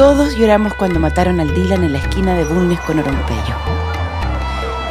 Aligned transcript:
Todos 0.00 0.34
lloramos 0.34 0.72
cuando 0.72 0.98
mataron 0.98 1.40
al 1.40 1.54
Dylan 1.54 1.84
en 1.84 1.92
la 1.92 1.98
esquina 1.98 2.34
de 2.34 2.44
Bulnes 2.44 2.80
con 2.80 2.98
Orompello. 2.98 3.54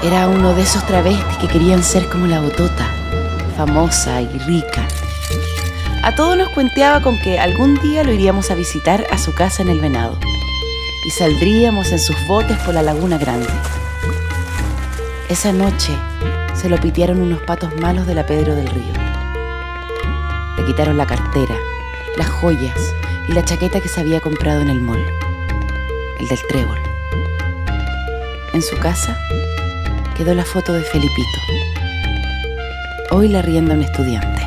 Era 0.03 0.27
uno 0.27 0.53
de 0.53 0.61
esos 0.61 0.85
travestis 0.85 1.37
que 1.37 1.47
querían 1.47 1.81
ser 1.81 2.07
como 2.09 2.27
la 2.27 2.39
botota, 2.41 2.85
famosa 3.57 4.21
y 4.21 4.27
rica. 4.37 4.87
A 6.03 6.13
todos 6.13 6.37
nos 6.37 6.49
cuenteaba 6.49 7.01
con 7.01 7.17
que 7.17 7.39
algún 7.39 7.81
día 7.81 8.03
lo 8.03 8.13
iríamos 8.13 8.51
a 8.51 8.53
visitar 8.53 9.03
a 9.09 9.17
su 9.17 9.33
casa 9.33 9.63
en 9.63 9.69
el 9.69 9.79
Venado 9.79 10.15
y 11.03 11.09
saldríamos 11.09 11.91
en 11.91 11.97
sus 11.97 12.15
botes 12.27 12.59
por 12.59 12.75
la 12.75 12.83
Laguna 12.83 13.17
Grande. 13.17 13.49
Esa 15.27 15.51
noche 15.51 15.91
se 16.53 16.69
lo 16.69 16.77
pitearon 16.77 17.19
unos 17.19 17.41
patos 17.41 17.75
malos 17.81 18.05
de 18.05 18.13
la 18.13 18.27
Pedro 18.27 18.53
del 18.53 18.67
Río. 18.67 18.93
Le 20.55 20.65
quitaron 20.65 20.97
la 20.97 21.07
cartera, 21.07 21.55
las 22.15 22.29
joyas 22.29 22.93
y 23.27 23.33
la 23.33 23.43
chaqueta 23.43 23.81
que 23.81 23.89
se 23.89 23.99
había 23.99 24.19
comprado 24.19 24.61
en 24.61 24.69
el 24.69 24.81
mall, 24.81 25.05
el 26.19 26.27
del 26.27 26.39
trébol. 26.47 26.79
En 28.53 28.61
su 28.61 28.77
casa 28.77 29.17
quedó 30.15 30.33
la 30.33 30.45
foto 30.45 30.73
de 30.73 30.81
Felipito. 30.81 31.39
Hoy 33.11 33.27
la 33.29 33.41
rienda 33.41 33.73
un 33.75 33.83
estudiante. 33.83 34.38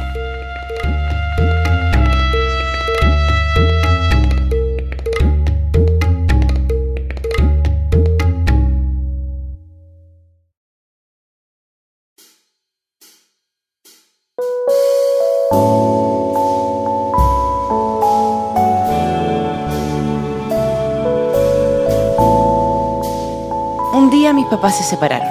Mis 24.33 24.47
papás 24.47 24.77
se 24.77 24.85
separaron. 24.85 25.29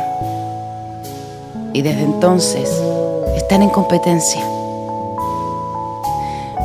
Y 1.73 1.81
desde 1.81 2.03
entonces 2.03 2.69
están 3.35 3.61
en 3.61 3.69
competencia. 3.69 4.41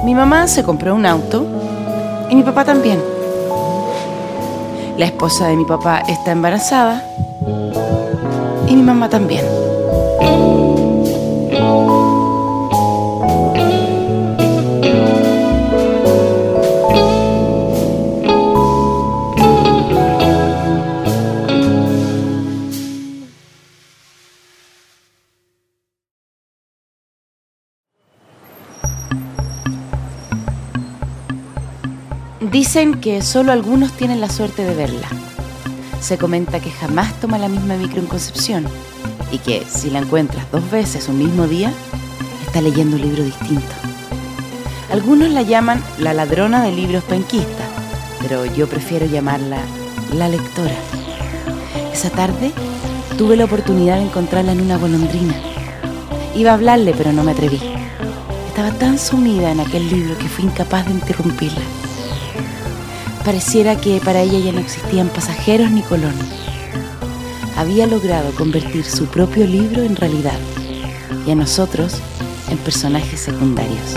Mi 0.04 0.14
mamá 0.14 0.46
se 0.46 0.62
compró 0.62 0.94
un 0.94 1.06
auto 1.06 1.44
y 2.30 2.36
mi 2.36 2.42
papá 2.42 2.64
también. 2.64 3.02
La 4.96 5.06
esposa 5.06 5.48
de 5.48 5.56
mi 5.56 5.64
papá 5.64 6.02
está 6.06 6.32
embarazada 6.32 7.02
y 8.68 8.76
mi 8.76 8.82
mamá 8.82 9.08
también. 9.08 9.44
Dicen 32.56 33.02
que 33.02 33.20
solo 33.20 33.52
algunos 33.52 33.92
tienen 33.92 34.18
la 34.18 34.30
suerte 34.30 34.64
de 34.64 34.74
verla. 34.74 35.06
Se 36.00 36.16
comenta 36.16 36.58
que 36.58 36.70
jamás 36.70 37.12
toma 37.20 37.36
la 37.36 37.50
misma 37.50 37.76
micro 37.76 38.00
en 38.00 38.06
Concepción 38.06 38.64
y 39.30 39.36
que 39.36 39.62
si 39.68 39.90
la 39.90 39.98
encuentras 39.98 40.50
dos 40.50 40.70
veces 40.70 41.06
un 41.10 41.18
mismo 41.18 41.46
día, 41.46 41.70
está 42.46 42.62
leyendo 42.62 42.96
un 42.96 43.02
libro 43.02 43.22
distinto. 43.22 43.74
Algunos 44.90 45.28
la 45.32 45.42
llaman 45.42 45.84
la 45.98 46.14
ladrona 46.14 46.62
de 46.62 46.72
libros 46.72 47.04
penquistas, 47.04 47.68
pero 48.22 48.46
yo 48.46 48.66
prefiero 48.66 49.04
llamarla 49.04 49.58
la 50.14 50.30
lectora. 50.30 50.76
Esa 51.92 52.08
tarde 52.08 52.52
tuve 53.18 53.36
la 53.36 53.44
oportunidad 53.44 53.96
de 53.96 54.04
encontrarla 54.04 54.52
en 54.52 54.62
una 54.62 54.78
golondrina. 54.78 55.34
Iba 56.34 56.52
a 56.52 56.54
hablarle, 56.54 56.94
pero 56.96 57.12
no 57.12 57.22
me 57.22 57.32
atreví. 57.32 57.60
Estaba 58.48 58.70
tan 58.70 58.98
sumida 58.98 59.50
en 59.50 59.60
aquel 59.60 59.90
libro 59.90 60.16
que 60.16 60.30
fui 60.30 60.46
incapaz 60.46 60.86
de 60.86 60.92
interrumpirla. 60.92 61.60
Pareciera 63.26 63.74
que 63.74 64.00
para 64.04 64.20
ella 64.20 64.38
ya 64.38 64.52
no 64.52 64.60
existían 64.60 65.08
pasajeros 65.08 65.72
ni 65.72 65.82
colonos. 65.82 66.28
Había 67.56 67.88
logrado 67.88 68.30
convertir 68.36 68.84
su 68.84 69.06
propio 69.06 69.44
libro 69.48 69.82
en 69.82 69.96
realidad 69.96 70.38
y 71.26 71.32
a 71.32 71.34
nosotros 71.34 72.00
en 72.48 72.58
personajes 72.58 73.18
secundarios. 73.18 73.96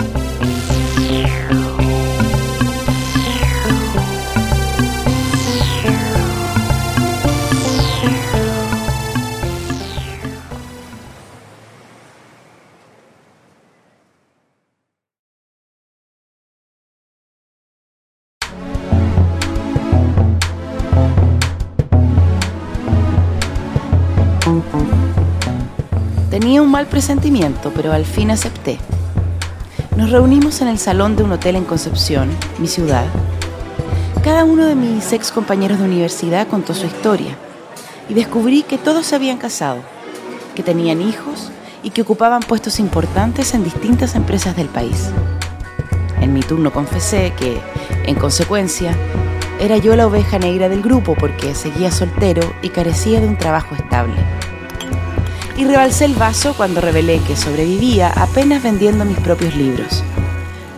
Tenía 26.50 26.62
un 26.62 26.70
mal 26.72 26.88
presentimiento, 26.88 27.70
pero 27.76 27.92
al 27.92 28.04
fin 28.04 28.32
acepté. 28.32 28.80
Nos 29.96 30.10
reunimos 30.10 30.60
en 30.60 30.66
el 30.66 30.80
salón 30.80 31.14
de 31.14 31.22
un 31.22 31.30
hotel 31.30 31.54
en 31.54 31.64
Concepción, 31.64 32.28
mi 32.58 32.66
ciudad. 32.66 33.04
Cada 34.24 34.44
uno 34.44 34.66
de 34.66 34.74
mis 34.74 35.12
ex 35.12 35.30
compañeros 35.30 35.78
de 35.78 35.84
universidad 35.84 36.48
contó 36.48 36.74
su 36.74 36.86
historia 36.86 37.36
y 38.08 38.14
descubrí 38.14 38.64
que 38.64 38.78
todos 38.78 39.06
se 39.06 39.14
habían 39.14 39.38
casado, 39.38 39.78
que 40.56 40.64
tenían 40.64 41.00
hijos 41.00 41.52
y 41.84 41.90
que 41.90 42.02
ocupaban 42.02 42.40
puestos 42.40 42.80
importantes 42.80 43.54
en 43.54 43.62
distintas 43.62 44.16
empresas 44.16 44.56
del 44.56 44.66
país. 44.66 45.08
En 46.20 46.32
mi 46.32 46.40
turno 46.40 46.72
confesé 46.72 47.32
que, 47.38 47.60
en 48.06 48.16
consecuencia, 48.16 48.92
era 49.60 49.76
yo 49.76 49.94
la 49.94 50.08
oveja 50.08 50.40
negra 50.40 50.68
del 50.68 50.82
grupo 50.82 51.14
porque 51.14 51.54
seguía 51.54 51.92
soltero 51.92 52.42
y 52.60 52.70
carecía 52.70 53.20
de 53.20 53.28
un 53.28 53.38
trabajo 53.38 53.76
estable 53.76 54.16
y 55.60 55.64
rebalsé 55.66 56.06
el 56.06 56.14
vaso 56.14 56.54
cuando 56.54 56.80
revelé 56.80 57.20
que 57.20 57.36
sobrevivía 57.36 58.08
apenas 58.16 58.62
vendiendo 58.62 59.04
mis 59.04 59.18
propios 59.18 59.54
libros, 59.54 60.02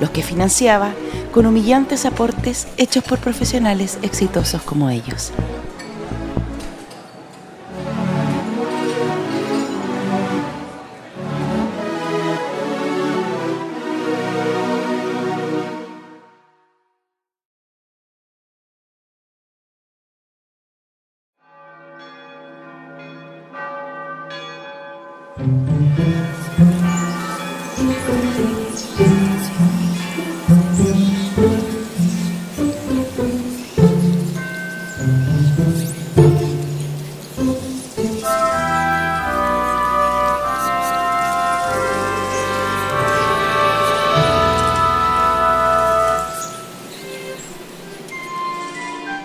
los 0.00 0.10
que 0.10 0.24
financiaba 0.24 0.92
con 1.30 1.46
humillantes 1.46 2.04
aportes 2.04 2.66
hechos 2.78 3.04
por 3.04 3.20
profesionales 3.20 4.00
exitosos 4.02 4.60
como 4.62 4.90
ellos. 4.90 5.32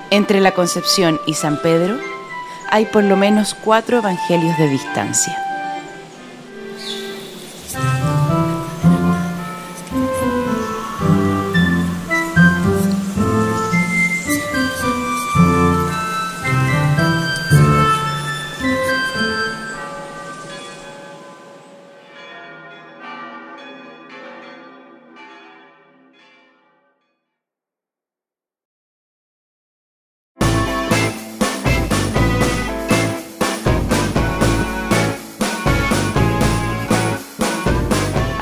Entre 0.10 0.42
la 0.42 0.52
Concepción 0.54 1.22
y 1.28 1.36
San 1.36 1.62
Pedro 1.62 1.98
hay 2.72 2.86
por 2.86 3.04
lo 3.04 3.16
menos 3.16 3.54
cuatro 3.54 4.00
evangelios 4.00 4.58
de 4.58 4.68
distancia. 4.68 5.47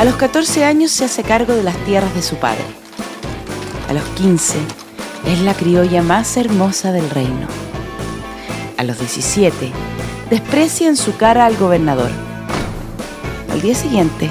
A 0.06 0.10
los 0.10 0.18
14 0.18 0.64
años 0.64 0.92
se 0.92 1.04
hace 1.04 1.24
cargo 1.24 1.56
de 1.56 1.64
las 1.64 1.76
tierras 1.78 2.14
de 2.14 2.22
su 2.22 2.36
padre. 2.36 2.64
A 3.90 3.94
los 3.94 4.04
15 4.10 4.56
Es 5.26 5.42
la 5.42 5.56
criolla 5.56 6.04
más 6.04 6.38
hermosa 6.38 6.92
del 6.92 7.10
reino. 7.10 7.48
A 8.78 8.84
los 8.84 9.00
17, 9.00 9.72
desprecia 10.30 10.90
en 10.90 10.96
su 10.96 11.18
cara 11.18 11.48
al 11.48 11.58
gobernador. 11.58 12.12
Al 13.52 13.64
día 13.64 13.74
siguiente, 13.74 14.30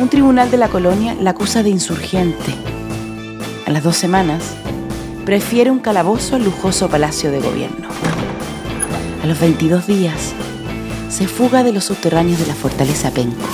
un 0.00 0.08
tribunal 0.08 0.50
de 0.50 0.56
la 0.56 0.68
colonia 0.68 1.14
la 1.20 1.32
acusa 1.32 1.62
de 1.62 1.68
insurgente. 1.68 2.54
A 3.66 3.72
las 3.72 3.82
dos 3.82 3.98
semanas, 3.98 4.44
prefiere 5.26 5.70
un 5.70 5.80
calabozo 5.80 6.36
al 6.36 6.44
lujoso 6.44 6.88
palacio 6.88 7.30
de 7.30 7.40
gobierno. 7.40 7.88
A 9.22 9.26
los 9.26 9.38
22 9.38 9.86
días, 9.86 10.32
se 11.10 11.28
fuga 11.28 11.64
de 11.64 11.74
los 11.74 11.84
subterráneos 11.84 12.38
de 12.38 12.46
la 12.46 12.54
fortaleza 12.54 13.10
Penco. 13.10 13.44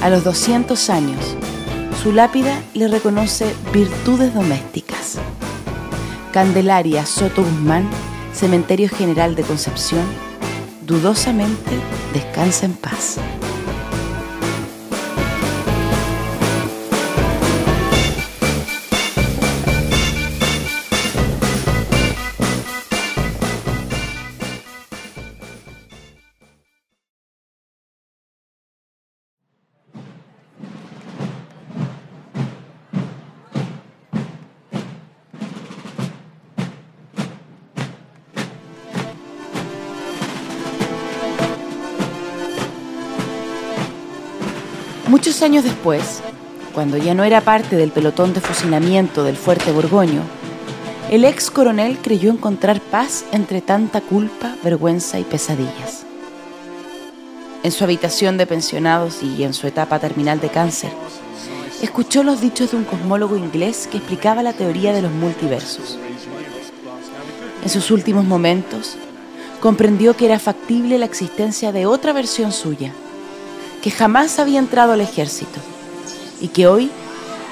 A 0.00 0.10
los 0.10 0.22
200 0.22 0.90
años, 0.90 1.18
su 2.02 2.12
lápida 2.12 2.62
le 2.72 2.86
reconoce 2.86 3.52
virtudes 3.72 4.32
domésticas. 4.32 5.18
Candelaria 6.32 7.04
Soto 7.04 7.42
Guzmán, 7.42 7.88
Cementerio 8.32 8.88
General 8.88 9.34
de 9.34 9.42
Concepción, 9.42 10.04
dudosamente 10.86 11.72
descansa 12.14 12.66
en 12.66 12.74
paz. 12.74 13.18
Muchos 45.08 45.40
años 45.40 45.64
después, 45.64 46.20
cuando 46.74 46.98
ya 46.98 47.14
no 47.14 47.24
era 47.24 47.40
parte 47.40 47.76
del 47.76 47.90
pelotón 47.90 48.34
de 48.34 48.42
fusilamiento 48.42 49.24
del 49.24 49.36
fuerte 49.38 49.72
Borgoño, 49.72 50.20
el 51.10 51.24
ex 51.24 51.50
coronel 51.50 51.96
creyó 51.96 52.30
encontrar 52.30 52.78
paz 52.82 53.24
entre 53.32 53.62
tanta 53.62 54.02
culpa, 54.02 54.54
vergüenza 54.62 55.18
y 55.18 55.24
pesadillas. 55.24 56.04
En 57.62 57.72
su 57.72 57.84
habitación 57.84 58.36
de 58.36 58.46
pensionados 58.46 59.22
y 59.22 59.44
en 59.44 59.54
su 59.54 59.66
etapa 59.66 59.98
terminal 59.98 60.40
de 60.40 60.50
cáncer, 60.50 60.92
escuchó 61.80 62.22
los 62.22 62.42
dichos 62.42 62.72
de 62.72 62.76
un 62.76 62.84
cosmólogo 62.84 63.34
inglés 63.34 63.88
que 63.90 63.96
explicaba 63.96 64.42
la 64.42 64.52
teoría 64.52 64.92
de 64.92 65.00
los 65.00 65.12
multiversos. 65.12 65.98
En 67.62 67.70
sus 67.70 67.90
últimos 67.90 68.26
momentos, 68.26 68.98
comprendió 69.60 70.14
que 70.14 70.26
era 70.26 70.38
factible 70.38 70.98
la 70.98 71.06
existencia 71.06 71.72
de 71.72 71.86
otra 71.86 72.12
versión 72.12 72.52
suya, 72.52 72.92
que 73.88 73.94
jamás 73.94 74.38
había 74.38 74.58
entrado 74.58 74.92
al 74.92 75.00
ejército 75.00 75.58
y 76.42 76.48
que 76.48 76.66
hoy 76.66 76.90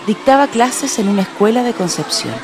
dictaba 0.07 0.49
clases 0.49 0.99
en 0.99 1.09
una 1.09 1.23
escuela 1.23 1.63
de 1.63 1.73
Concepción. 1.73 2.35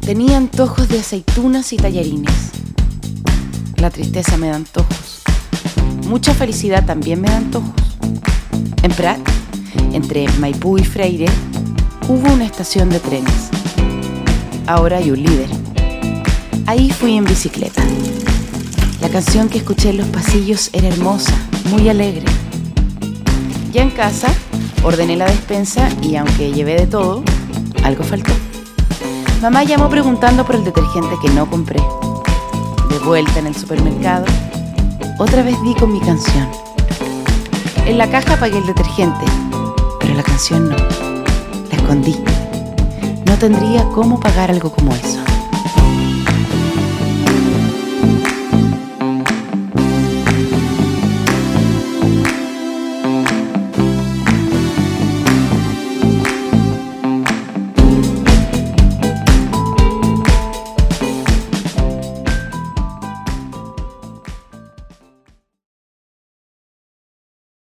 Tenía 0.00 0.38
antojos 0.38 0.88
de 0.88 1.00
aceitunas 1.00 1.74
y 1.74 1.76
tallarines. 1.76 2.52
La 3.76 3.90
tristeza 3.90 4.38
me 4.38 4.48
da 4.48 4.56
antojos. 4.56 5.20
Mucha 6.06 6.32
felicidad 6.32 6.86
también 6.86 7.20
me 7.20 7.28
da 7.28 7.36
antojos. 7.36 7.98
En 8.82 8.92
Prat, 8.92 9.20
entre 9.92 10.26
Maipú 10.38 10.78
y 10.78 10.84
Freire, 10.84 11.26
hubo 12.08 12.32
una 12.32 12.44
estación 12.44 12.88
de 12.88 13.00
trenes. 13.00 13.50
Ahora 14.66 14.98
hay 14.98 15.10
un 15.10 15.22
líder. 15.22 15.48
Ahí 16.66 16.90
fui 16.90 17.16
en 17.16 17.24
bicicleta. 17.24 17.82
La 19.00 19.08
canción 19.08 19.48
que 19.48 19.58
escuché 19.58 19.90
en 19.90 19.98
los 19.98 20.06
pasillos 20.08 20.70
era 20.72 20.88
hermosa, 20.88 21.32
muy 21.70 21.88
alegre. 21.88 22.24
Ya 23.72 23.82
en 23.82 23.90
casa, 23.90 24.28
ordené 24.82 25.16
la 25.16 25.26
despensa 25.26 25.88
y 26.02 26.16
aunque 26.16 26.52
llevé 26.52 26.74
de 26.74 26.86
todo, 26.86 27.22
algo 27.84 28.04
faltó. 28.04 28.32
Mamá 29.40 29.64
llamó 29.64 29.88
preguntando 29.88 30.44
por 30.44 30.54
el 30.54 30.64
detergente 30.64 31.16
que 31.20 31.30
no 31.30 31.48
compré. 31.50 31.80
De 32.90 32.98
vuelta 33.00 33.40
en 33.40 33.48
el 33.48 33.56
supermercado, 33.56 34.26
otra 35.18 35.42
vez 35.42 35.60
di 35.62 35.74
con 35.74 35.92
mi 35.92 36.00
canción. 36.00 36.48
En 37.86 37.98
la 37.98 38.08
caja 38.08 38.36
pagué 38.36 38.58
el 38.58 38.66
detergente, 38.66 39.24
pero 39.98 40.14
la 40.14 40.22
canción 40.22 40.68
no 40.68 41.01
No 41.92 43.36
tendría 43.38 43.84
cómo 43.90 44.18
pagar 44.18 44.50
algo 44.50 44.72
como 44.72 44.94
eso. 44.94 45.21